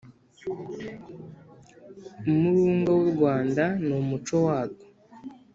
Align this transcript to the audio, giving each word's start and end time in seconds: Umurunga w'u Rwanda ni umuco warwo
Umurunga 2.31 2.89
w'u 2.97 3.07
Rwanda 3.13 3.63
ni 3.85 3.93
umuco 4.01 4.35
warwo 4.45 4.83